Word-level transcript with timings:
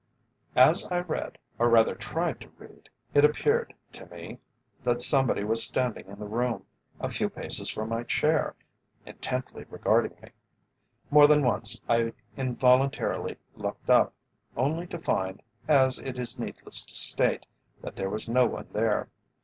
As 0.55 0.87
I 0.87 1.01
read, 1.01 1.37
or 1.59 1.69
rather 1.69 1.93
tried 1.93 2.41
to 2.41 2.49
read, 2.57 2.89
it 3.13 3.23
appeared 3.23 3.71
to 3.91 4.07
me 4.07 4.39
that 4.83 4.99
somebody 5.03 5.43
was 5.43 5.63
standing 5.63 6.07
in 6.07 6.17
the 6.17 6.25
room, 6.25 6.65
a 6.99 7.07
few 7.07 7.29
paces 7.29 7.69
from 7.69 7.89
my 7.89 8.01
chair, 8.01 8.55
intently 9.05 9.63
regarding 9.69 10.19
me. 10.19 10.29
More 11.11 11.27
than 11.27 11.43
once 11.45 11.79
I 11.87 12.13
involuntarily 12.35 13.37
looked 13.53 13.91
up, 13.91 14.11
only 14.57 14.87
to 14.87 14.97
find, 14.97 15.43
as 15.67 15.99
it 15.99 16.17
is 16.17 16.39
needless 16.39 16.83
to 16.83 16.95
state, 16.95 17.45
that 17.83 17.95
there 17.95 18.09
was 18.09 18.27
no 18.27 18.47
one 18.47 18.69
there. 18.73 19.07